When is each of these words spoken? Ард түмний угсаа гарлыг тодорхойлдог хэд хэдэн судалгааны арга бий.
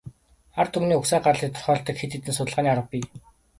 Ард 0.61 0.71
түмний 0.77 0.99
угсаа 0.99 1.19
гарлыг 1.23 1.49
тодорхойлдог 1.53 1.95
хэд 1.97 2.11
хэдэн 2.13 2.35
судалгааны 2.37 2.69
арга 2.71 2.87
бий. 2.91 3.03